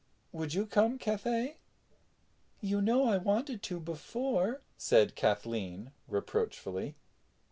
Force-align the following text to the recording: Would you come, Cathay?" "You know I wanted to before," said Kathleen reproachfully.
Would 0.31 0.55
you 0.55 0.65
come, 0.65 0.97
Cathay?" 0.97 1.57
"You 2.59 2.81
know 2.81 3.05
I 3.05 3.17
wanted 3.19 3.61
to 3.61 3.79
before," 3.79 4.61
said 4.75 5.13
Kathleen 5.13 5.91
reproachfully. 6.07 6.95